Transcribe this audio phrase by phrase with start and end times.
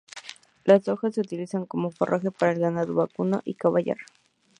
[0.63, 3.97] Las hojas se utilizan como forraje para el ganado vacuno y caballar.